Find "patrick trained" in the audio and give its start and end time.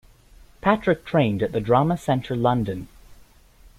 0.61-1.43